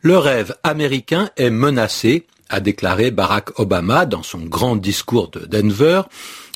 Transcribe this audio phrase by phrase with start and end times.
[0.00, 6.02] Le rêve américain est menacé, a déclaré Barack Obama dans son grand discours de Denver.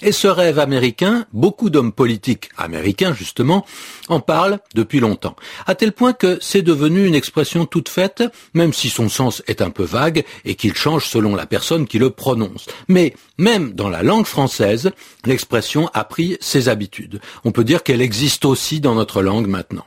[0.02, 3.66] Et ce rêve américain, beaucoup d'hommes politiques américains justement
[4.08, 8.24] en parlent depuis longtemps, à tel point que c'est devenu une expression toute faite,
[8.54, 11.98] même si son sens est un peu vague et qu'il change selon la personne qui
[11.98, 12.66] le prononce.
[12.88, 14.90] Mais même dans la langue française,
[15.26, 17.20] l'expression a pris ses habitudes.
[17.44, 19.86] On peut dire qu'elle existe aussi dans notre langue maintenant.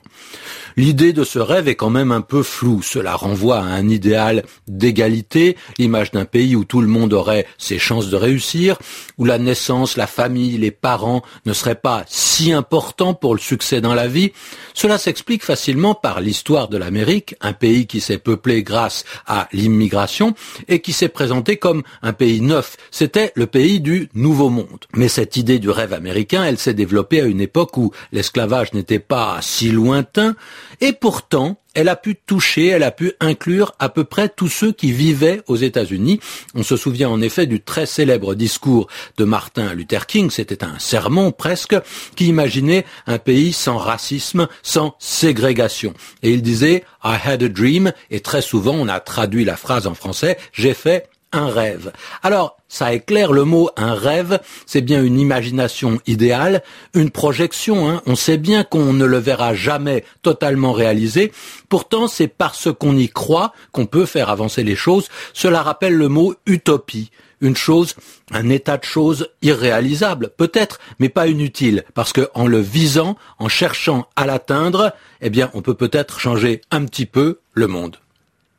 [0.76, 2.82] L'idée de ce rêve est quand même un peu floue.
[2.82, 7.80] Cela renvoie à un idéal d'égalité, l'image d'un pays où tout le monde aurait ses
[7.80, 8.78] chances de réussir,
[9.18, 12.04] où la naissance, la famille, les parents ne seraient pas
[12.52, 14.32] importants pour le succès dans la vie.
[14.74, 20.34] Cela s'explique facilement par l'histoire de l'Amérique, un pays qui s'est peuplé grâce à l'immigration
[20.68, 22.78] et qui s'est présenté comme un pays neuf.
[22.92, 24.86] C'était le pays du Nouveau Monde.
[24.96, 29.00] Mais cette idée du rêve américain, elle s'est développée à une époque où l'esclavage n'était
[29.00, 30.36] pas si lointain,
[30.82, 34.72] et pourtant, elle a pu toucher, elle a pu inclure à peu près tous ceux
[34.72, 36.20] qui vivaient aux États-Unis.
[36.56, 40.80] On se souvient en effet du très célèbre discours de Martin Luther King, c'était un
[40.80, 41.76] sermon presque,
[42.16, 45.94] qui imaginait un pays sans racisme, sans ségrégation.
[46.22, 49.88] Et il disait I had a dream, et très souvent on a traduit la phrase
[49.88, 51.92] en français, j'ai fait un rêve.
[52.22, 58.02] Alors, ça éclaire le mot un rêve, c'est bien une imagination idéale, une projection, hein.
[58.06, 61.32] on sait bien qu'on ne le verra jamais totalement réalisé,
[61.70, 66.08] pourtant c'est parce qu'on y croit qu'on peut faire avancer les choses, cela rappelle le
[66.08, 67.12] mot utopie,
[67.42, 67.96] une chose,
[68.32, 73.50] un état de choses irréalisable, peut-être, mais pas inutile, parce que en le visant, en
[73.50, 77.98] cherchant à l'atteindre, eh bien, on peut peut-être changer un petit peu le monde.